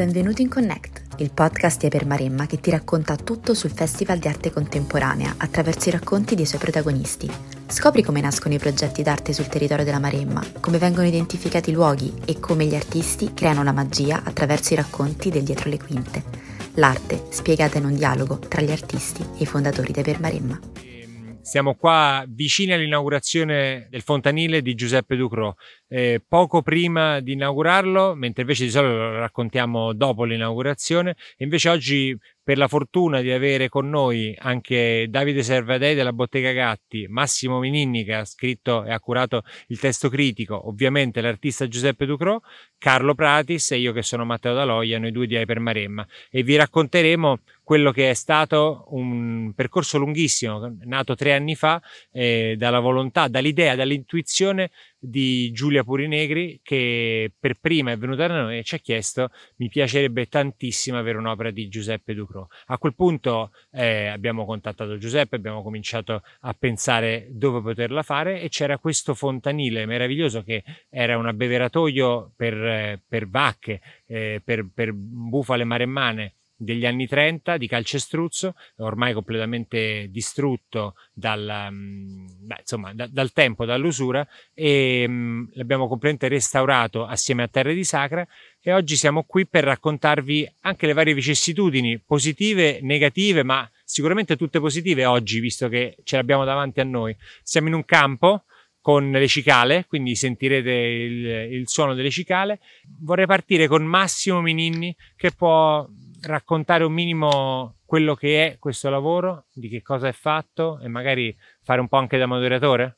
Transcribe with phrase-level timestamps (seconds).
[0.00, 4.28] Benvenuto in Connect, il podcast di Eper Maremma che ti racconta tutto sul Festival di
[4.28, 7.30] Arte Contemporanea attraverso i racconti dei suoi protagonisti.
[7.66, 12.14] Scopri come nascono i progetti d'arte sul territorio della Maremma, come vengono identificati i luoghi
[12.24, 16.22] e come gli artisti creano la magia attraverso i racconti del dietro le quinte.
[16.76, 20.58] L'arte spiegata in un dialogo tra gli artisti e i fondatori di Eper Maremma.
[21.42, 25.56] Siamo qua vicini all'inaugurazione del fontanile di Giuseppe Ducrot,
[25.92, 31.16] eh, poco prima di inaugurarlo, mentre invece di solito lo raccontiamo dopo l'inaugurazione.
[31.38, 37.06] Invece oggi per la fortuna di avere con noi anche Davide Servadei della Bottega Gatti,
[37.08, 42.42] Massimo Mininni che ha scritto e ha curato il testo critico, ovviamente l'artista Giuseppe Ducrot,
[42.78, 46.56] Carlo Pratis e io che sono Matteo Daloia, noi due di Hyper Maremma e vi
[46.56, 53.28] racconteremo quello che è stato un percorso lunghissimo, nato tre anni fa, eh, dalla volontà,
[53.28, 58.78] dall'idea, dall'intuizione di Giulia Purinegri che per prima è venuta da noi e ci ha
[58.78, 62.48] chiesto mi piacerebbe tantissimo avere un'opera di Giuseppe Ducro.
[62.66, 68.48] A quel punto eh, abbiamo contattato Giuseppe, abbiamo cominciato a pensare dove poterla fare e
[68.50, 74.92] c'era questo fontanile meraviglioso che era un abbeveratoio per, eh, per vacche, eh, per, per
[74.92, 83.06] bufale maremmane degli anni 30 di calcestruzzo, ormai completamente distrutto dal, mm, beh, insomma, da,
[83.06, 88.26] dal tempo, dall'usura, e mh, mm, l'abbiamo completamente restaurato assieme a Terre di Sacra
[88.60, 94.60] e oggi siamo qui per raccontarvi anche le varie vicissitudini positive, negative, ma sicuramente tutte
[94.60, 97.16] positive oggi, visto che ce l'abbiamo davanti a noi.
[97.42, 98.44] Siamo in un campo
[98.82, 102.60] con le cicale, quindi sentirete il, il suono delle cicale.
[103.00, 105.86] Vorrei partire con Massimo Mininni che può
[106.22, 111.36] raccontare un minimo quello che è questo lavoro, di che cosa è fatto e magari
[111.62, 112.96] fare un po' anche da moderatore?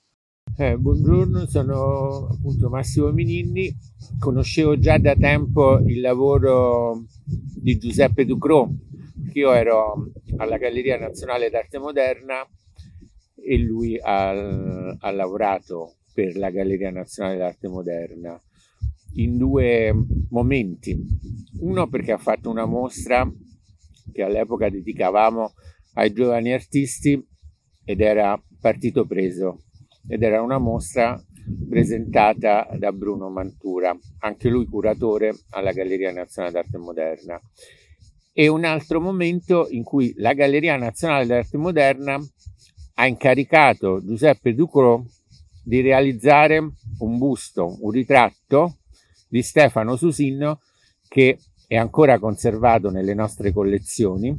[0.59, 3.75] Eh, buongiorno, sono appunto Massimo Mininni,
[4.19, 8.71] conoscevo già da tempo il lavoro di Giuseppe Ducrot,
[9.33, 12.47] io ero alla Galleria Nazionale d'Arte Moderna
[13.35, 18.39] e lui ha, ha lavorato per la Galleria Nazionale d'Arte Moderna
[19.15, 19.95] in due
[20.31, 20.97] momenti.
[21.61, 23.31] Uno perché ha fatto una mostra
[24.13, 25.53] che all'epoca dedicavamo
[25.95, 27.23] ai giovani artisti
[27.85, 29.65] ed era partito preso
[30.07, 31.21] ed era una mostra
[31.69, 37.41] presentata da Bruno Mantura, anche lui curatore alla Galleria Nazionale d'Arte Moderna.
[38.33, 42.19] E un altro momento in cui la Galleria Nazionale d'Arte Moderna
[42.95, 45.05] ha incaricato Giuseppe Ducrot
[45.65, 46.59] di realizzare
[46.99, 48.79] un busto, un ritratto
[49.33, 50.61] di Stefano Susinno
[51.09, 54.37] che è ancora conservato nelle nostre collezioni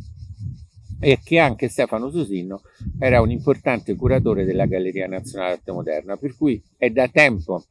[1.00, 2.62] e che anche Stefano Susinno
[3.00, 7.66] era un importante curatore della Galleria Nazionale Arte Moderna, per cui è da tempo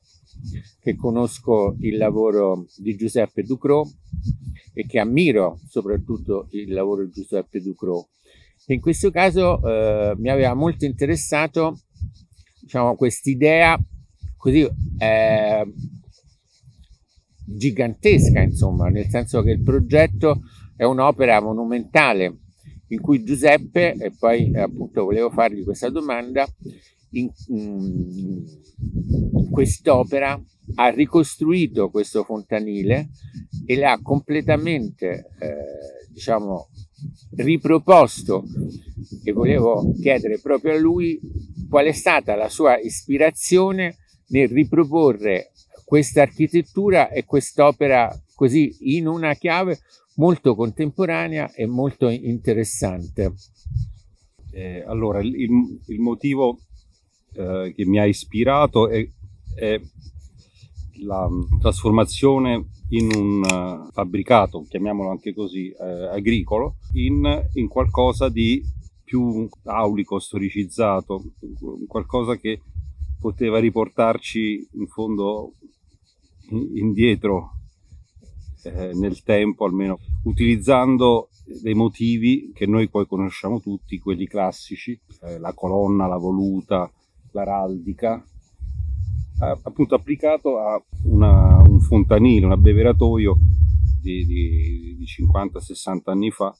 [0.80, 3.88] che conosco il lavoro di Giuseppe Ducrot
[4.74, 8.08] e che ammiro soprattutto il lavoro di Giuseppe Ducrot.
[8.66, 11.82] In questo caso eh, mi aveva molto interessato
[12.60, 13.78] diciamo, quest'idea
[14.36, 14.68] così
[14.98, 15.72] eh,
[17.54, 20.42] gigantesca, insomma, nel senso che il progetto
[20.76, 22.38] è un'opera monumentale
[22.88, 26.46] in cui Giuseppe, e poi appunto volevo fargli questa domanda,
[27.12, 28.44] in, in
[29.50, 30.40] quest'opera
[30.74, 33.10] ha ricostruito questo fontanile
[33.66, 36.68] e l'ha completamente, eh, diciamo,
[37.36, 38.44] riproposto.
[39.24, 41.20] E volevo chiedere proprio a lui
[41.68, 43.96] qual è stata la sua ispirazione
[44.28, 45.51] nel riproporre
[45.84, 49.80] questa architettura e quest'opera così in una chiave
[50.16, 53.34] molto contemporanea e molto interessante.
[54.50, 55.34] Eh, allora, il,
[55.86, 56.58] il motivo
[57.34, 59.08] eh, che mi ha ispirato è,
[59.54, 59.80] è
[61.04, 61.28] la
[61.60, 68.62] trasformazione in un uh, fabbricato, chiamiamolo anche così, eh, agricolo, in, in, qualcosa di
[69.02, 71.22] più aulico, storicizzato,
[71.86, 72.60] qualcosa che
[73.18, 75.54] poteva riportarci in fondo
[76.50, 77.56] indietro
[78.64, 81.28] eh, nel tempo, almeno utilizzando
[81.60, 86.90] dei motivi che noi poi conosciamo tutti, quelli classici, eh, la colonna, la voluta,
[87.32, 88.22] l'araldica,
[89.42, 93.38] eh, appunto applicato a una, un fontanile, un abbeveratoio
[94.00, 96.54] di, di, di 50-60 anni fa,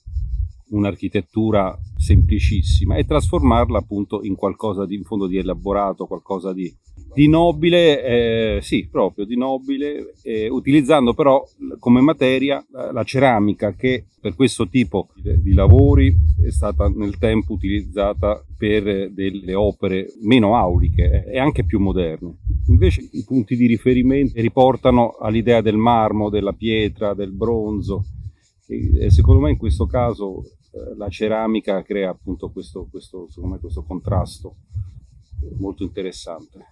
[0.73, 6.73] un'architettura semplicissima e trasformarla appunto in qualcosa di in fondo di elaborato, qualcosa di
[7.15, 11.43] di nobile, eh, sì, proprio di nobile, eh, utilizzando però
[11.79, 18.43] come materia la ceramica che per questo tipo di lavori è stata nel tempo utilizzata
[18.57, 22.39] per delle opere meno auliche e anche più moderne.
[22.69, 28.05] Invece i punti di riferimento riportano all'idea del marmo, della pietra, del bronzo,
[28.67, 30.45] E, secondo me in questo caso
[30.97, 34.57] la ceramica crea appunto questo, questo, me, questo contrasto
[35.59, 36.67] molto interessante.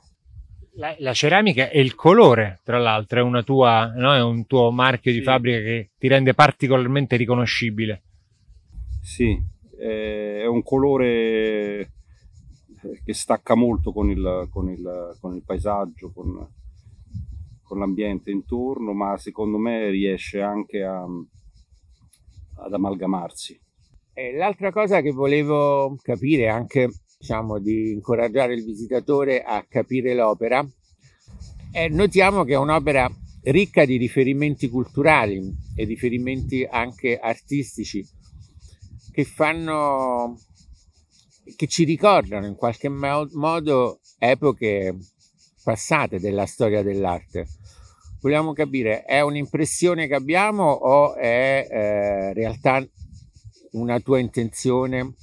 [0.75, 4.15] La, la, ceramica e il colore, tra l'altro, è, una tua, no?
[4.15, 5.19] è un tuo marchio sì.
[5.19, 8.03] di fabbrica che ti rende particolarmente riconoscibile.
[9.03, 9.39] Sì,
[9.77, 11.93] è un colore
[13.05, 16.49] che stacca molto con il, con il, con il paesaggio, con,
[17.63, 23.61] con, l'ambiente intorno, ma secondo me riesce anche a, ad amalgamarsi.
[24.21, 30.63] E l'altra cosa che volevo capire, anche diciamo, di incoraggiare il visitatore a capire l'opera,
[31.73, 33.11] è notiamo che è un'opera
[33.45, 35.41] ricca di riferimenti culturali
[35.75, 38.07] e riferimenti anche artistici
[39.11, 40.39] che fanno
[41.57, 44.99] che ci ricordano in qualche modo epoche
[45.65, 47.47] passate della storia dell'arte.
[48.21, 52.87] Vogliamo capire, è un'impressione che abbiamo o è eh, realtà
[53.73, 55.15] una tua intenzione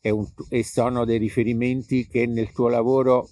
[0.00, 3.30] e, un, e sono dei riferimenti che nel tuo lavoro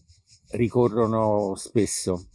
[0.52, 2.28] ricorrono spesso?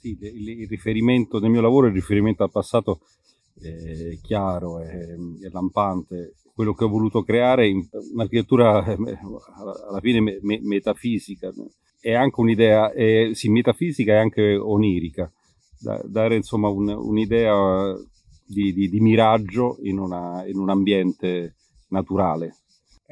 [0.00, 3.00] Sì, il, riferimento del mio lavoro, il riferimento al passato
[3.60, 6.34] è chiaro, è, è lampante.
[6.52, 9.18] Quello che ho voluto creare in un'architettura eh,
[9.88, 11.52] alla fine me, metafisica.
[12.00, 15.30] È anche un'idea eh, sì, metafisica e anche onirica.
[15.78, 17.94] Da, dare insomma un, un'idea
[18.46, 21.56] di, di, di miraggio in, una, in, un ambiente
[21.88, 22.56] naturale.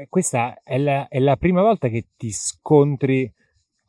[0.08, 3.31] Questa è la, è la prima volta che ti scontri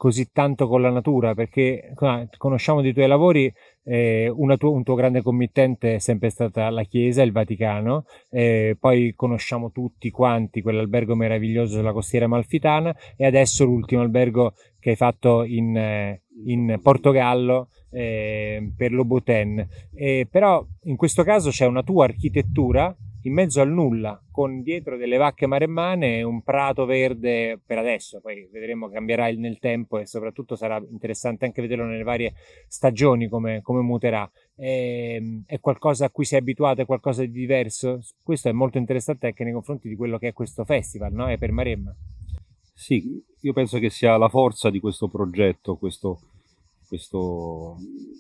[0.04, 1.94] così tanto con la natura perché
[2.38, 3.50] conosciamo dei tuoi lavori
[3.86, 9.14] eh, tuo, un tuo grande committente è sempre stata la Chiesa, il Vaticano, eh, poi
[9.16, 15.46] conosciamo tutti quanti quell'albergo meraviglioso della costiera malfitana e adesso l'ultimo albergo che hai fatto
[15.46, 19.66] in, eh, in Portogallo eh, per Loboten.
[20.30, 25.18] però in questo caso c'è una tua architettura in mezzo al nulla, con dietro delle
[25.18, 30.56] vacche maremmane e un prato verde per adesso, poi vedremo cambierà nel tempo e soprattutto
[30.56, 32.34] sarà interessante anche vederlo nelle varie
[32.68, 34.30] stagioni come, come muterà.
[34.56, 38.00] È, ehm, è, qualcosa a cui sei abituato, è qualcosa di diverso?
[38.22, 41.28] Questo è molto interessante anche nei confronti di quello che è questo festival, no?
[41.28, 41.96] È per Maremma.
[42.74, 46.20] Sì, io penso che sia la forza di questo progetto, questo
[46.94, 47.78] questo,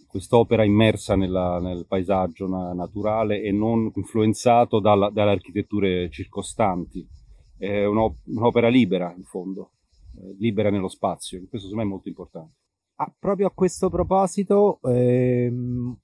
[0.07, 7.07] quest'opera immersa nella, nel paesaggio na- naturale e non influenzato dalla, dalle architetture circostanti.
[7.55, 9.73] È un'opera libera, in fondo,
[10.15, 11.37] eh, libera nello spazio.
[11.47, 12.55] Questo secondo me è molto importante.
[12.95, 15.95] Ah, proprio a questo proposito, ehm,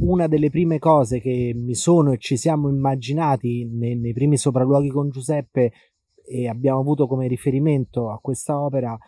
[0.00, 4.88] una delle prime cose che mi sono e ci siamo immaginati nei, nei primi sopralluoghi
[4.88, 5.72] con Giuseppe
[6.26, 8.98] e abbiamo avuto come riferimento a questa opera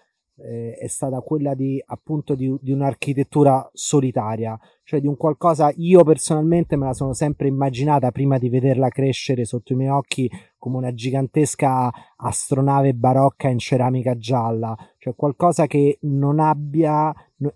[0.43, 6.03] eh, è stata quella di appunto di, di, un'architettura solitaria, cioè di un qualcosa io
[6.03, 10.77] personalmente me la sono sempre immaginata prima di vederla crescere sotto i miei occhi come
[10.77, 17.13] una gigantesca astronave barocca in ceramica gialla, cioè qualcosa che non abbia,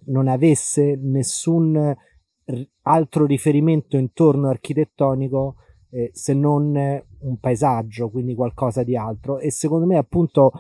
[0.07, 1.95] non avesse nessun
[2.83, 5.57] altro riferimento intorno architettonico
[5.91, 9.39] eh, se non un paesaggio, quindi qualcosa di altro.
[9.39, 10.51] E secondo me, appunto,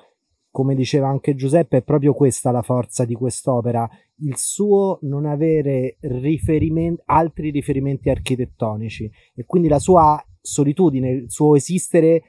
[0.54, 5.96] come diceva anche Giuseppe, è proprio questa la forza di quest'opera, il suo non avere
[6.02, 12.22] riferimenti, altri riferimenti architettonici e quindi la sua solitudine, il suo esistere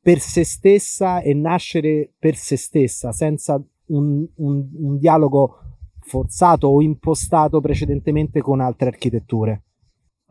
[0.00, 5.56] per se stessa e nascere per se stessa, senza un, un, un dialogo
[5.98, 9.64] forzato o impostato precedentemente con altre architetture.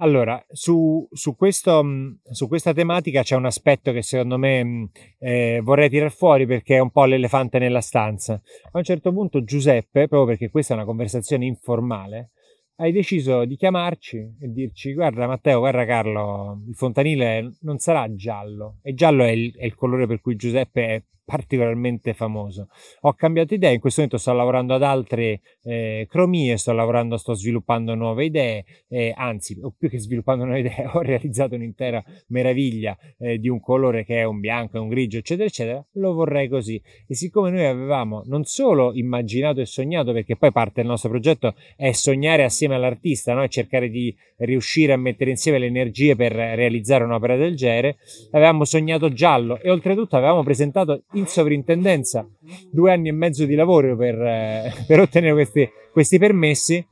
[0.01, 4.84] Allora, su, su, questo, mm, su, questa tematica c'è un aspetto che secondo me mm,
[5.20, 8.41] eh, vorrei tirar fuori perché è un po' l'elefante nella stanza.
[8.72, 12.31] A un certo punto Giuseppe, proprio perché questa è una conversazione informale,
[12.77, 18.79] hai deciso di chiamarci e dirci guarda Matteo, guarda Carlo, il fontanile non sarà giallo
[18.81, 22.68] e giallo è il, è il colore per cui Giuseppe è particolarmente famoso.
[23.01, 27.34] Ho cambiato idea, in questo momento sto lavorando ad altre eh, cromie, sto lavorando, sto
[27.34, 32.98] sviluppando nuove idee, eh, anzi, o più che sviluppando nuove idee, ho realizzato un'intera meraviglia
[33.18, 36.82] eh, di un colore che è un bianco, un grigio, eccetera, eccetera, lo vorrei così.
[37.08, 41.56] E siccome noi avevamo non solo immaginato e sognato, perché poi parte del nostro progetto
[41.75, 43.48] è sognare assieme all'artista, no?
[43.48, 47.98] cercare di riuscire a mettere insieme le energie per realizzare un'opera del genere,
[48.32, 52.27] avevamo sognato giallo e oltretutto avevamo presentato in sovrintendenza
[52.70, 56.86] due anni e mezzo di lavoro per, eh, per ottenere questi, questi permessi,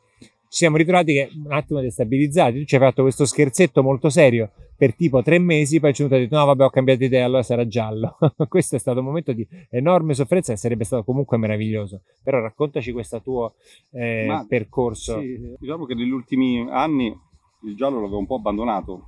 [0.50, 2.60] ci siamo ritrovati che un attimo destabilizzati.
[2.60, 6.08] Tu ci hai fatto questo scherzetto molto serio per tipo tre mesi, poi ci è
[6.08, 8.18] venuto e detto no vabbè ho cambiato idea, allora sarà giallo.
[8.48, 12.02] questo è stato un momento di enorme sofferenza e sarebbe stato comunque meraviglioso.
[12.24, 13.56] Però raccontaci questo tuo
[13.92, 15.20] eh, percorso.
[15.20, 17.16] Sì, diciamo che negli ultimi anni
[17.64, 19.04] il giallo l'avevo un po' abbandonato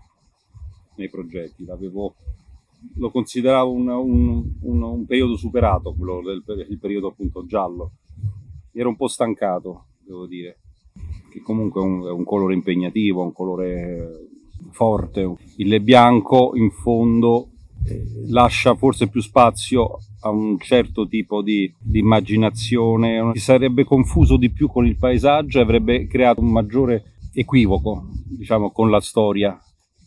[0.98, 2.16] nei progetti, l'avevo,
[2.96, 7.94] lo consideravo un, un, un, un periodo superato, quello del il periodo appunto giallo.
[8.74, 10.60] Ero un po' stancato, devo dire,
[11.30, 14.30] che comunque è un, è un colore impegnativo, un colore
[14.72, 15.36] forte.
[15.58, 17.50] Il bianco in fondo
[17.86, 24.38] eh, lascia forse più spazio a un certo tipo di, di, immaginazione, si sarebbe confuso
[24.38, 29.60] di più con il paesaggio e avrebbe creato un maggiore equivoco, diciamo, con la storia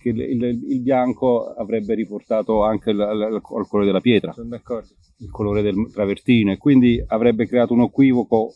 [0.04, 5.62] che il, il, il bianco avrebbe riportato anche al, al, colore della pietra, il colore
[5.62, 8.52] del travertino e quindi avrebbe creato un equivoco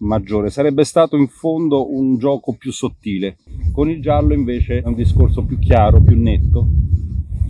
[0.00, 0.50] maggiore.
[0.50, 3.38] Sarebbe stato in fondo un gioco più sottile.
[3.72, 6.68] Con il giallo invece è un discorso più chiaro, più netto.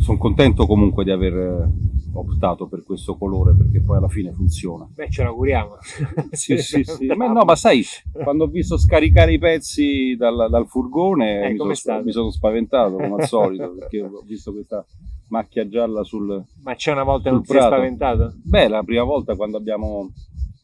[0.02, 1.68] Sono contento comunque di aver eh,
[2.14, 4.85] optato per questo colore perché poi alla fine funziona.
[4.92, 5.76] Beh, ce l'auguriamo.
[6.32, 7.06] sì, sì, sì.
[7.06, 11.76] Ma no, ma sai, quando ho visto scaricare i pezzi dal, dal furgone eh, mi,
[11.76, 14.85] sono, mi, sono, spaventato come al solito perché ho visto questa
[15.28, 18.35] macchia gialla sul Ma c'è una volta non ti sei spaventato?
[18.42, 20.11] Beh, la prima volta quando abbiamo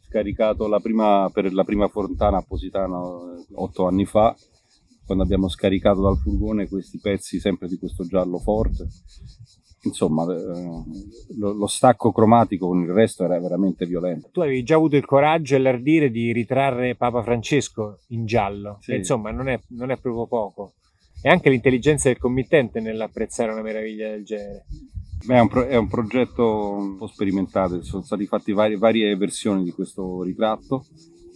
[0.09, 4.35] scaricato la prima, per la prima fontana a Positano eh, otto anni fa,
[5.08, 8.86] quando abbiamo scaricato dal furgone questi pezzi sempre di questo giallo forte.
[9.84, 10.82] Insomma, eh,
[11.38, 14.28] lo, lo, stacco cromatico con il resto era veramente violento.
[14.30, 18.96] Tu avevi già avuto il coraggio e l'ardire di ritrarre Papa Francesco in giallo, sì.
[18.96, 20.74] insomma non è, non è proprio poco.
[21.22, 24.66] E anche l'intelligenza del committente nell'apprezzare una meraviglia del genere.
[25.24, 29.16] Beh, è, un pro- è, un progetto un po' sperimentato, sono state fatte varie, varie
[29.16, 30.84] versioni di questo ritratto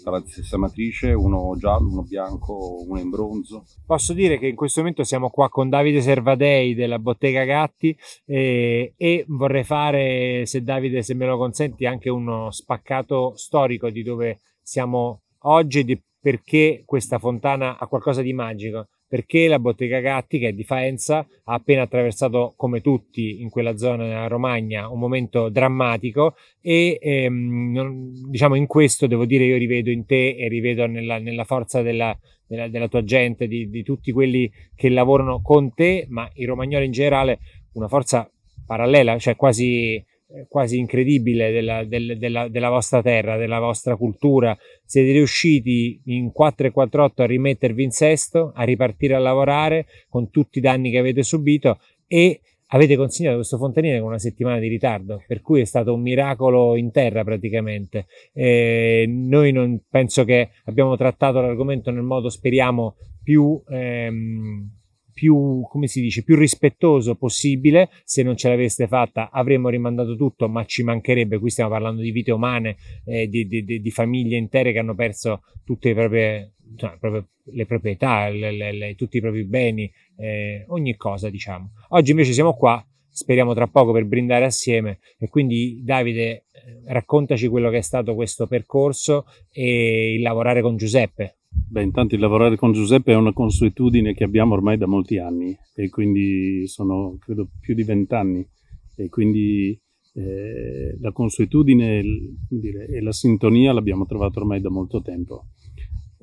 [0.03, 3.65] dalla stessa matrice, uno giallo, uno bianco, uno in bronzo.
[3.87, 8.95] Posso dire che in questo momento siamo qua con Davide Servadei della Bottega Gatti eh,
[8.97, 14.41] e vorrei fare, se Davide se me lo consenti, anche uno spaccato storico di dove
[14.63, 20.39] siamo oggi e di perché questa fontana ha qualcosa di magico perché la bottega Gatti,
[20.39, 24.99] che è di Faenza, ha appena attraversato, come tutti in quella zona della Romagna, un
[24.99, 30.87] momento drammatico e ehm, diciamo in questo devo dire io rivedo in te e rivedo
[30.87, 35.75] nella, nella forza della, della, della, tua gente, di, di tutti quelli che lavorano con
[35.75, 37.41] te, ma i romagnoli in generale,
[37.75, 38.27] una forza
[38.65, 40.03] parallela, cioè quasi
[40.49, 44.57] quasi incredibile della, del, della, della, vostra terra, della vostra cultura.
[44.85, 50.31] Siete riusciti in 4 e 48 a rimettervi in sesto, a ripartire a lavorare con
[50.31, 52.41] tutti i danni che avete subito e
[52.75, 56.77] avete consegnato questo fontanile con una settimana di ritardo, per cui è stato un miracolo
[56.77, 58.07] in terra praticamente.
[58.33, 64.71] Eh, noi non penso che abbiamo trattato l'argomento nel modo, speriamo, più ehm,
[65.13, 67.91] più, come si dice, più rispettoso possibile.
[68.05, 71.39] Se non ce l'aveste fatta avremmo rimandato tutto, ma ci mancherebbe.
[71.39, 75.43] Qui stiamo parlando di vite umane, eh, di, di, di, famiglie intere che hanno perso
[75.65, 80.65] tutte le proprie, cioè, proprie, le proprietà, le, le, le, tutti i propri beni, eh,
[80.69, 81.73] ogni cosa diciamo.
[81.91, 87.49] Oggi invece siamo qua, speriamo tra poco per brindare assieme e quindi Davide eh, raccontaci
[87.49, 91.37] quello che è stato questo percorso e il lavorare con Giuseppe.
[91.53, 95.57] Beh, intanto il lavorare con Giuseppe è una consuetudine che abbiamo ormai da molti anni
[95.75, 98.47] e quindi sono credo più di vent'anni
[98.95, 99.81] e quindi
[100.15, 102.03] eh, la consuetudine
[102.49, 105.47] dire, e la sintonia l'abbiamo trovato ormai da molto tempo.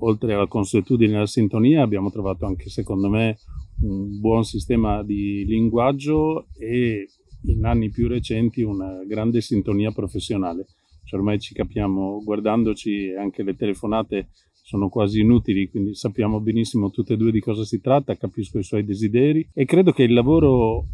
[0.01, 3.37] Oltre alla consuetudine e alla sintonia abbiamo trovato anche secondo me
[3.81, 7.07] un buon sistema di linguaggio e
[7.43, 10.67] in anni più recenti una grande sintonia professionale.
[11.03, 14.29] Cioè ormai ci capiamo guardandoci e anche le telefonate
[14.69, 18.63] sono quasi inutili, quindi sappiamo benissimo tutte e due di cosa si tratta, capisco i
[18.63, 20.85] suoi desideri e credo che il lavoro,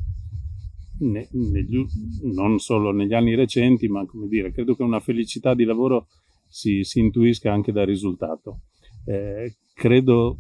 [1.00, 1.86] ne, negli,
[2.34, 6.08] non solo negli anni recenti, ma come dire, credo che una felicità di lavoro
[6.48, 8.62] si, si intuisca anche dal risultato.
[9.04, 10.40] Eh, credo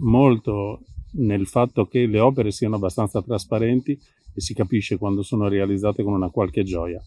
[0.00, 0.80] molto
[1.12, 6.12] nel fatto che le opere siano abbastanza trasparenti e si capisce quando sono realizzate con
[6.12, 7.02] una qualche gioia.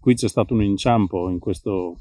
[0.00, 1.98] Qui c'è stato un inciampo in questo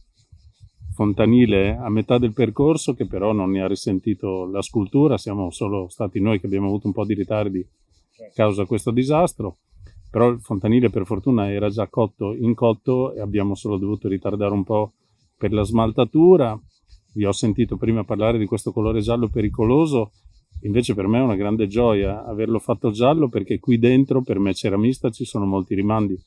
[0.99, 5.87] fontanile a metà del percorso che però non ne ha risentito la scultura, siamo solo
[5.87, 9.59] stati noi che abbiamo avuto un po' di ritardi a causa di questo disastro,
[10.11, 14.51] però il fontanile per fortuna era già cotto in cotto e abbiamo solo dovuto ritardare
[14.51, 14.91] un po'
[15.37, 16.59] per la smaltatura.
[17.13, 20.11] Vi ho sentito prima parlare di questo colore giallo pericoloso,
[20.63, 24.53] invece per me è una grande gioia averlo fatto giallo perché qui dentro per me
[24.53, 26.21] ceramista ci sono molti rimandi,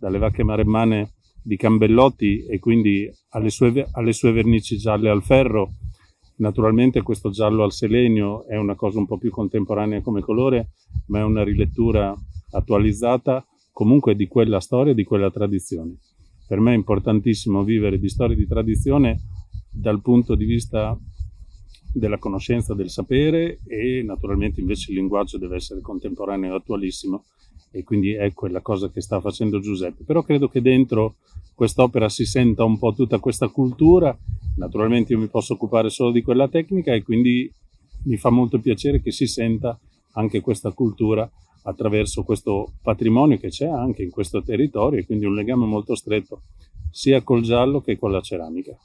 [0.00, 1.12] dalle vacche maremmane
[1.46, 5.74] di Cambellotti e quindi alle sue, alle sue vernici gialle al ferro.
[6.38, 10.70] Naturalmente questo giallo al selenio è una cosa un po' più contemporanea come colore,
[11.06, 12.12] ma è una rilettura
[12.50, 15.98] attualizzata comunque di quella storia, di quella tradizione.
[16.48, 19.20] Per me è importantissimo vivere di storia e di tradizione
[19.70, 20.98] dal punto di vista
[21.92, 27.24] della conoscenza, del sapere e naturalmente invece il linguaggio deve essere contemporaneo e attualissimo
[27.70, 30.04] e quindi è quella cosa che sta facendo Giuseppe.
[30.04, 31.16] Però credo che dentro
[31.54, 34.16] quest'opera si senta un po' tutta questa cultura,
[34.56, 37.50] naturalmente io mi posso occupare solo di quella tecnica e quindi
[38.04, 39.78] mi fa molto piacere che si senta
[40.12, 41.28] anche questa cultura
[41.62, 46.42] attraverso questo patrimonio che c'è anche in questo territorio e quindi un legame molto stretto
[46.90, 48.76] sia col giallo che con la ceramica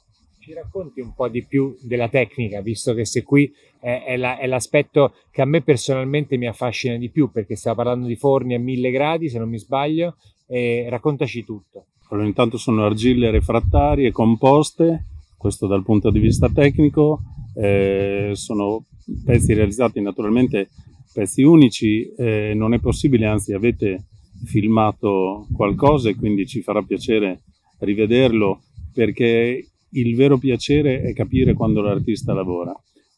[0.41, 4.39] ci racconti un po' di più della tecnica, visto che se qui è, è, la,
[4.39, 8.55] è, l'aspetto che a me personalmente mi affascina di più, perché stiamo parlando di forni
[8.55, 10.15] a mille gradi, se non mi sbaglio,
[10.47, 11.85] e raccontaci tutto.
[12.09, 15.05] Allora, intanto sono argille refrattarie composte,
[15.37, 17.21] questo dal punto di vista tecnico,
[17.55, 18.85] eh, sono
[19.23, 20.69] pezzi realizzati naturalmente
[21.13, 24.05] pezzi unici, eh, non è possibile, anzi avete
[24.45, 27.43] filmato qualcosa e quindi ci farà piacere
[27.79, 28.61] rivederlo
[28.93, 32.73] perché il vero piacere è capire quando l'artista lavora.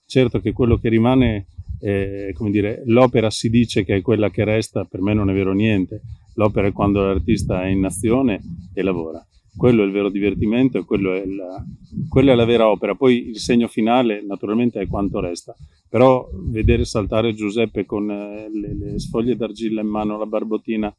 [0.06, 1.48] Certo che quello che rimane,
[1.80, 5.34] eh, come dire, l'opera si dice che è quella che resta, per me non è
[5.34, 6.01] vero niente.
[6.36, 8.42] L'opera è quando l'artista è in azione
[8.74, 9.25] e lavora.
[9.55, 11.63] Quello è il vero divertimento e è la,
[12.10, 12.95] quella è la vera opera.
[12.95, 15.55] Poi il segno finale naturalmente è quanto resta.
[15.89, 20.93] Però vedere saltare Giuseppe con eh, le, le, sfoglie d'argilla in mano, la barbottina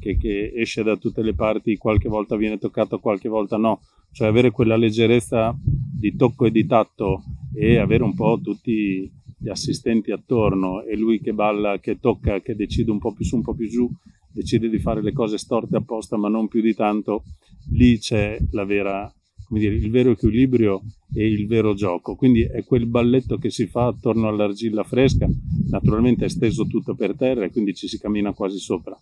[0.00, 4.26] che, che esce da tutte le parti, qualche volta viene toccato, qualche volta no, cioè
[4.26, 7.22] avere quella leggerezza di tocco e di tatto
[7.54, 9.08] e avere un po' tutti
[9.40, 13.36] gli assistenti attorno e lui che balla, che tocca, che decide un po' più su,
[13.36, 13.90] un po' più giù,
[14.32, 17.24] decide di fare le cose storte apposta ma non più di tanto,
[17.72, 19.12] lì c'è la vera,
[19.48, 20.82] come dire, il vero equilibrio
[21.14, 22.14] e il vero gioco.
[22.16, 25.28] Quindi è quel balletto che si fa attorno all'argilla fresca,
[25.70, 28.96] naturalmente è steso tutto per terra e quindi ci si cammina quasi sopra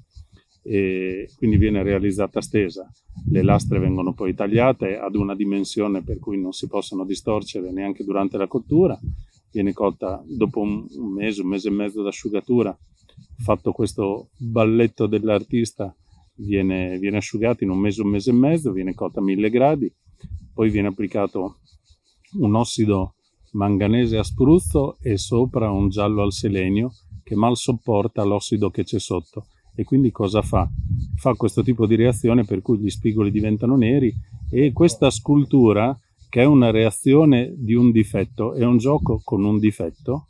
[0.63, 2.91] e quindi viene realizzata stesa.
[3.31, 8.05] Le lastre vengono poi tagliate ad una dimensione per cui non si possono distorcere neanche
[8.05, 8.99] durante la cottura,
[9.59, 12.77] viene cotta dopo un, mese, un mese e mezzo d'asciugatura,
[13.39, 15.93] fatto questo balletto dell'artista,
[16.37, 19.93] viene, viene asciugato in un mese, un mese e mezzo, viene cotta a mille gradi,
[20.55, 21.59] poi viene applicato
[22.35, 23.15] un ossido
[23.53, 26.93] manganese a spruzzo e sopra un giallo al selenio
[27.25, 29.47] che mal sopporta l'ossido che c'è sotto.
[29.75, 30.69] E quindi cosa fa?
[31.17, 34.15] Fa questo tipo di reazione per cui gli spigoli diventano neri
[34.51, 35.97] e questa scultura,
[36.29, 40.27] che è una reazione di un difetto, è un gioco con un difetto,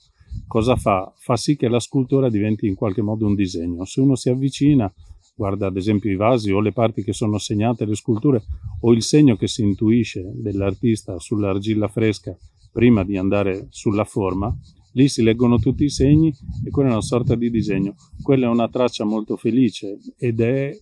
[0.46, 1.12] cosa fa?
[1.16, 3.84] Fa sì che la scultura diventi in qualche modo un disegno.
[3.84, 4.92] Se uno si avvicina,
[5.34, 8.42] guarda ad esempio i vasi o le parti che sono segnate, le sculture,
[8.80, 12.36] o il segno che si intuisce dell'artista sull'argilla fresca
[12.72, 14.56] prima di andare sulla forma,
[14.92, 16.34] Lì si leggono tutti i segni
[16.64, 17.94] e quella è una sorta di disegno.
[18.20, 20.76] Quella è una traccia molto felice ed è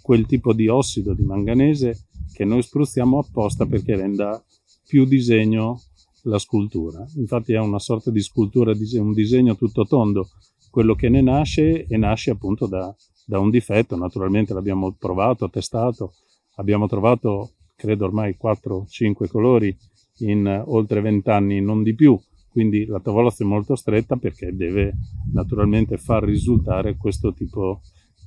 [0.00, 4.42] quel tipo di ossido di manganese che noi spruzziamo apposta perché renda
[4.86, 5.80] più disegno
[6.22, 7.04] la scultura.
[7.16, 10.28] Infatti è una sorta di scultura, un disegno tutto tondo,
[10.70, 12.94] quello che ne nasce e nasce appunto da,
[13.26, 13.96] da un difetto.
[13.96, 16.14] Naturalmente l'abbiamo provato, testato,
[16.56, 19.76] abbiamo trovato credo ormai 4-5 colori
[20.18, 22.18] in oltre 20 anni, non di più
[22.52, 24.92] quindi la tavolozza è molto stretta perché deve
[25.32, 27.80] naturalmente far risultare questo tipo,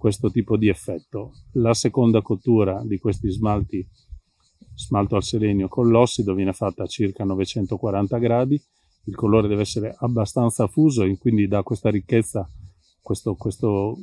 [0.06, 1.32] questo tipo di effetto.
[1.54, 3.84] La seconda cottura di questi smalti,
[4.76, 8.62] smalto al selenio con l'ossido, viene fatta a circa 940 gradi,
[9.06, 12.48] il colore deve essere abbastanza fuso e quindi dà questa ricchezza,
[13.02, 13.98] questo, questo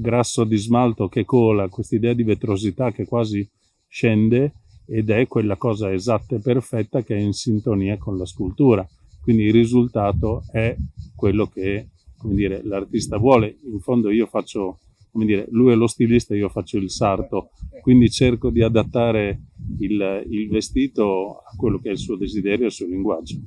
[0.00, 3.48] grasso di smalto che cola, questa idea di vetrosità che quasi
[3.86, 8.84] scende ed è quella cosa esatta e perfetta che è in sintonia con la scultura
[9.20, 10.74] quindi il risultato è
[11.14, 11.90] quello che
[12.22, 13.58] dire, l'artista vuole.
[13.64, 14.78] In fondo io faccio,
[15.10, 19.40] come dire, lui è lo stilista, io faccio il sarto, quindi cerco di adattare
[19.78, 23.38] il, il vestito a quello che è il suo desiderio e il suo linguaggio.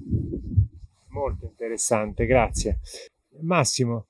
[1.09, 2.79] Molto interessante, grazie.
[3.41, 4.07] Massimo,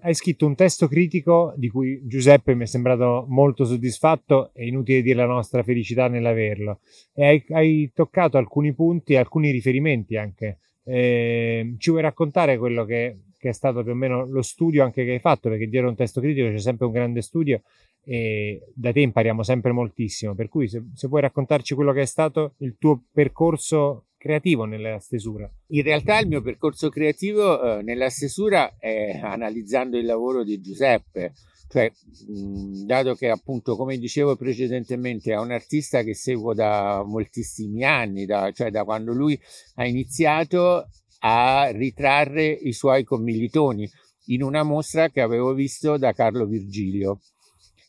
[0.00, 5.02] hai scritto un testo critico di cui Giuseppe mi è sembrato molto soddisfatto, è inutile
[5.02, 6.80] dire la nostra felicità nell'averlo,
[7.14, 10.58] e hai, hai toccato alcuni punti, alcuni riferimenti anche
[10.88, 15.04] eh, ci vuoi raccontare quello che, che, è stato più o meno lo studio anche
[15.04, 15.48] che hai fatto?
[15.48, 17.62] Perché dietro un testo critico c'è sempre un grande studio
[18.04, 20.34] e da te impariamo sempre moltissimo.
[20.34, 24.98] Per cui, se, se puoi raccontarci quello che è stato il tuo percorso creativo nella
[24.98, 25.50] stesura?
[25.68, 31.32] In realtà il mio percorso creativo eh, nella stesura è analizzando il lavoro di Giuseppe,
[31.68, 31.90] cioè,
[32.86, 38.52] dato che appunto, come dicevo precedentemente, è un artista che seguo da moltissimi anni, da,
[38.52, 39.38] cioè da quando lui
[39.74, 40.88] ha iniziato
[41.20, 43.88] a ritrarre i suoi commilitoni
[44.26, 47.20] in una mostra che avevo visto da Carlo Virgilio.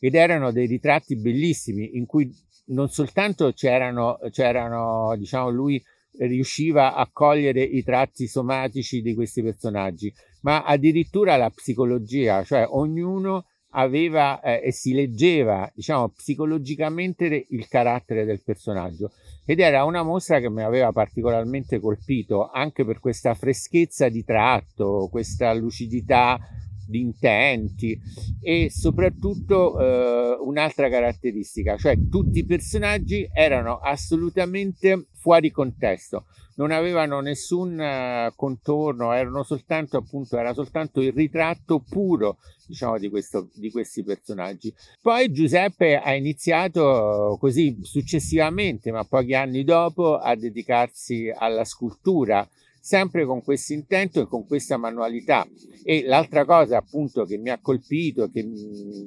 [0.00, 2.32] Ed erano dei ritratti bellissimi in cui
[2.66, 5.82] non soltanto c'erano, c'erano diciamo, lui
[6.18, 10.12] riusciva a cogliere i tratti somatici di questi personaggi,
[10.42, 18.24] ma addirittura la psicologia, cioè ognuno aveva eh, e si leggeva, diciamo, psicologicamente il carattere
[18.24, 19.12] del personaggio
[19.50, 25.08] ed era una mostra che mi aveva particolarmente colpito anche per questa freschezza di tratto,
[25.10, 26.38] questa lucidità
[26.88, 27.98] di intenti
[28.40, 36.24] e soprattutto eh, un'altra caratteristica, cioè tutti i personaggi erano assolutamente fuori contesto,
[36.56, 43.08] non avevano nessun uh, contorno, erano soltanto appunto, era soltanto il ritratto puro diciamo di,
[43.08, 44.72] questo, di questi personaggi.
[45.00, 52.48] Poi Giuseppe ha iniziato così successivamente, ma pochi anni dopo, a dedicarsi alla scultura
[52.80, 55.46] sempre con questo intento e con questa manualità.
[55.82, 58.46] E l'altra cosa appunto che mi ha colpito che,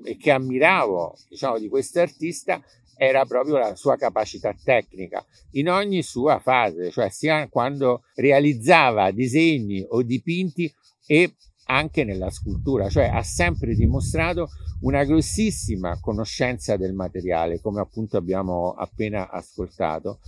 [0.03, 2.61] e che ammiravo diciamo, di questo artista
[2.95, 5.25] era proprio la sua capacità tecnica.
[5.51, 10.71] In ogni sua fase, cioè sia quando realizzava disegni o dipinti
[11.07, 11.33] e
[11.65, 14.49] anche nella scultura, cioè ha sempre dimostrato
[14.81, 20.19] una grossissima conoscenza del materiale, come appunto abbiamo appena ascoltato,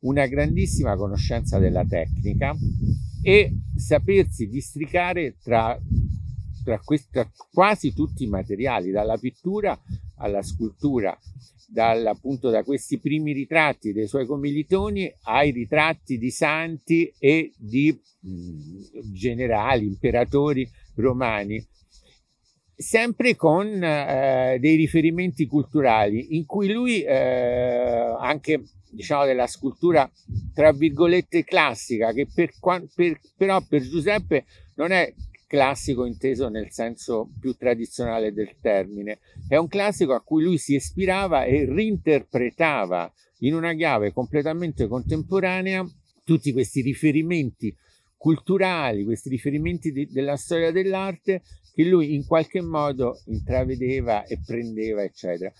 [0.00, 2.54] una grandissima conoscenza della tecnica
[3.22, 5.78] e sapersi districare tra,
[6.62, 9.78] tra, questi, tra quasi tutti i materiali, dalla pittura
[10.18, 11.16] alla scultura,
[11.68, 17.98] dal, appunto da questi primi ritratti dei suoi commilitoni ai ritratti di santi e di
[18.20, 21.64] mh, generali, imperatori romani,
[22.76, 30.10] sempre con eh, dei riferimenti culturali in cui lui eh, anche diciamo della scultura
[30.52, 32.50] tra virgolette classica che per,
[32.94, 35.12] per, però per Giuseppe non è
[35.46, 39.20] classico inteso nel senso più tradizionale del termine.
[39.48, 45.86] È un classico a cui lui si ispirava e reinterpretava in una chiave completamente contemporanea
[46.24, 47.74] tutti questi riferimenti
[48.16, 51.42] culturali, questi riferimenti di, della storia dell'arte
[51.74, 55.52] che lui in qualche modo intravedeva e prendeva, eccetera.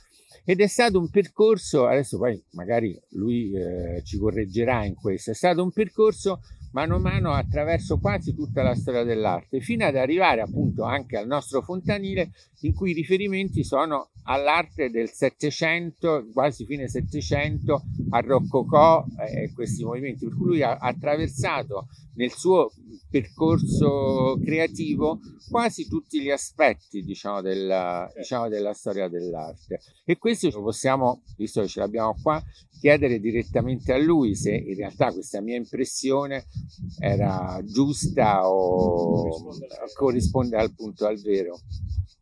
[0.44, 5.34] Ed è stato un percorso, adesso poi magari lui eh, ci correggerà in questo, è
[5.34, 6.40] stato un percorso
[6.72, 11.26] mano a mano attraverso quasi tutta la storia dell'arte, fino ad arrivare appunto anche al
[11.26, 19.04] nostro fontanile, in cui i riferimenti sono all'arte del Settecento, quasi fine Settecento, al Rococò
[19.18, 22.70] e eh, questi movimenti, per cui lui ha attraversato nel suo
[23.10, 29.80] percorso creativo quasi tutti gli aspetti diciamo della, diciamo, della storia dell'arte.
[30.04, 32.42] E questo lo possiamo, visto che ce l'abbiamo qua,
[32.80, 36.46] chiedere direttamente a lui se in realtà questa mia impressione
[36.98, 39.54] era giusta o
[39.94, 41.58] corrisponde al punto al vero.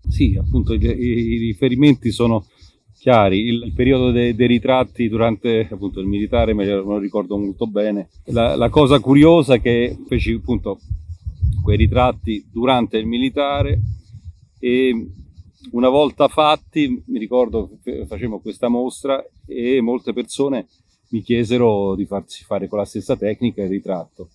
[0.09, 2.46] Sì, appunto i, i riferimenti sono
[2.98, 3.40] chiari.
[3.40, 8.09] Il, il periodo dei, dei, ritratti durante appunto, il militare me lo ricordo molto bene.
[8.26, 10.80] La, la, cosa curiosa è che feci appunto
[11.62, 13.80] quei ritratti durante il militare
[14.59, 15.11] e
[15.72, 20.66] una volta fatti, mi ricordo facevamo questa mostra e molte persone
[21.14, 24.31] mi chiesero di farsi fare con la stessa tecnica il ritratto.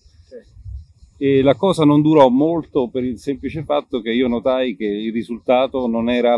[1.18, 5.12] E la cosa non durò molto per il semplice fatto che io notai che il
[5.12, 6.34] risultato non era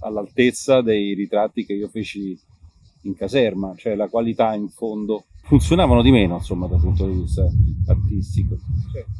[0.00, 2.38] all'altezza dei ritratti che io feci
[3.04, 5.24] in caserma, cioè la qualità in fondo.
[5.44, 7.50] Funzionavano di meno insomma dal punto di vista
[7.86, 8.58] artistico.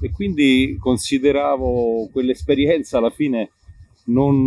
[0.02, 3.52] E quindi consideravo quell'esperienza alla fine
[4.08, 4.44] non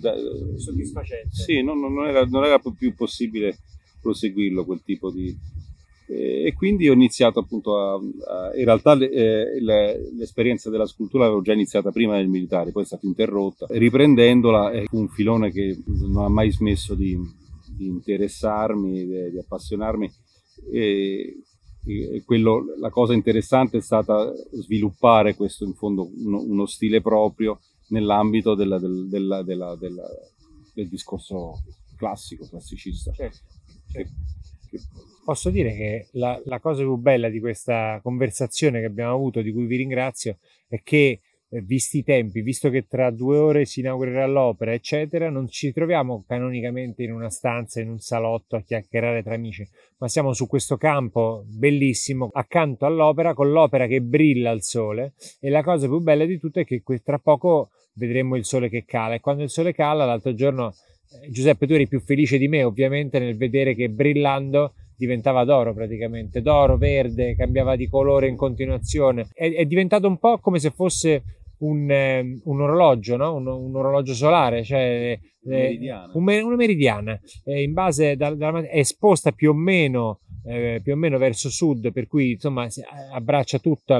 [0.00, 0.14] da,
[0.56, 3.58] soddisfacente sì, non, non, era, non era più possibile
[4.00, 5.36] proseguirlo quel tipo di,
[6.12, 11.52] e quindi ho iniziato appunto a, a in realtà eh, l'esperienza della scultura l'avevo già
[11.52, 13.66] iniziata prima del militare, poi è stata interrotta.
[13.68, 17.16] Riprendendola è un filone che non ha mai smesso di,
[17.76, 20.10] di interessarmi, di, di appassionarmi.
[20.72, 21.42] E
[22.24, 28.54] quello, la cosa interessante è stata sviluppare questo in fondo uno, uno stile proprio nell'ambito
[28.54, 31.62] della, del, della, della, del discorso
[31.96, 33.12] classico, classicista.
[33.12, 33.38] Certo,
[33.92, 34.10] certo.
[34.68, 34.80] Che, che,
[35.24, 39.52] posso dire che la, la, cosa più bella di questa conversazione che abbiamo avuto, di
[39.52, 41.20] cui vi ringrazio, è che eh,
[41.58, 46.24] visti i tempi, visto che tra due ore si inaugurerà l'opera, eccetera, non ci troviamo
[46.26, 50.76] canonicamente in una stanza, in un salotto a chiacchierare tra amici, ma siamo su questo
[50.76, 56.24] campo bellissimo accanto all'opera, con l'opera che brilla al sole e la cosa più bella
[56.24, 59.74] di tutto è che tra poco vedremo il sole che cala e quando il sole
[59.74, 60.72] cala, l'altro giorno
[61.22, 65.72] eh, Giuseppe tu eri più felice di me ovviamente nel vedere che brillando diventava d'oro
[65.72, 69.28] praticamente, d'oro, verde, cambiava di colore in continuazione.
[69.32, 73.34] È, è diventato un po' come se fosse un, eh, un orologio, no?
[73.34, 76.12] un, un, orologio solare, cioè meridiana.
[76.14, 80.96] Un, una meridiana, in base da, da, è esposta più o meno eh, più o
[80.96, 82.66] meno verso sud, per cui insomma
[83.12, 83.98] abbraccia tutte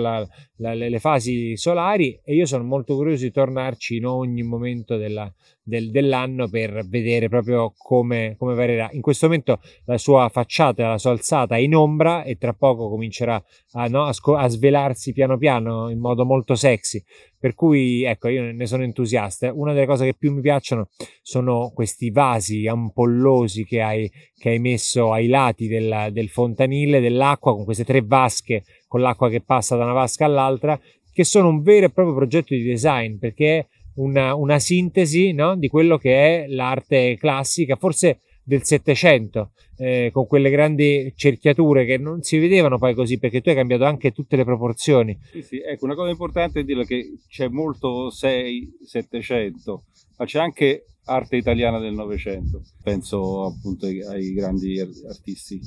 [0.57, 5.91] le fasi solari e io sono molto curioso di tornarci in ogni momento della, del,
[5.91, 8.89] dell'anno per vedere proprio come, come varierà.
[8.93, 12.89] In questo momento la sua facciata, la sua alzata è in ombra e tra poco
[12.89, 17.03] comincerà a, no, a, sco- a svelarsi piano piano in modo molto sexy.
[17.39, 19.51] Per cui ecco, io ne sono entusiasta.
[19.51, 20.89] Una delle cose che più mi piacciono
[21.31, 27.55] sono questi vasi ampollosi che hai, che hai messo ai lati del, del fontanile dell'acqua
[27.55, 30.77] con queste tre vasche con l'acqua che passa da una vasca all'altra,
[31.13, 35.55] che sono un vero e proprio progetto di design perché una, una sintesi no?
[35.55, 41.97] di quello che è l'arte classica, forse del Settecento, eh, con quelle grandi cerchiature che
[41.97, 45.17] non si vedevano poi così, perché tu hai cambiato anche tutte le proporzioni.
[45.31, 49.81] Sì, sì, ecco, una cosa importante è dire che c'è molto 6-700,
[50.21, 52.63] ma c'è anche arte italiana del Novecento.
[52.83, 55.59] Penso appunto ai, grandi artisti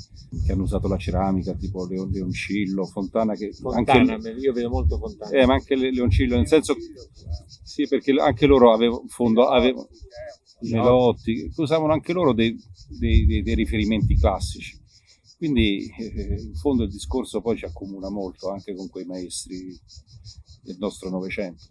[0.45, 3.33] che hanno usato la ceramica, tipo Leon, Leoncillo, Fontana.
[3.33, 5.35] Che Fontana, anche, io vedo molto Fontana.
[5.35, 6.75] Eh, ma anche Leoncillo, nel senso,
[7.63, 9.87] sì, perché anche loro avevano, fondo, avevano,
[10.59, 12.55] Melotti, usavano anche loro dei,
[12.99, 14.79] dei, dei, dei riferimenti classici.
[15.35, 19.75] Quindi eh, in fondo il discorso poi ci accomuna molto anche con quei maestri
[20.61, 21.63] del nostro Novecento.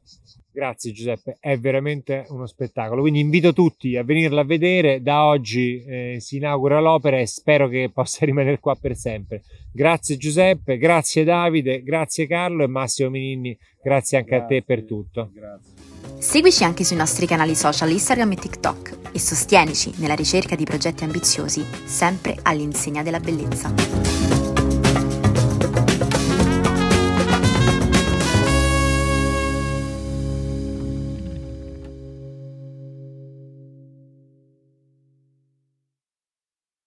[0.54, 3.00] Grazie Giuseppe, è veramente uno spettacolo.
[3.00, 5.00] Quindi invito tutti a venirla a vedere.
[5.00, 9.42] Da oggi eh, si inaugura l'opera e spero che possa rimanere qua per sempre.
[9.72, 14.84] Grazie Giuseppe, grazie Davide, grazie Carlo e Massimo Mininni, grazie anche grazie, a te per
[14.84, 15.30] tutto.
[15.32, 15.72] Grazie.
[16.18, 21.04] Seguici anche sui nostri canali social Instagram e TikTok e sostienici nella ricerca di progetti
[21.04, 24.41] ambiziosi, sempre all'insegna della bellezza.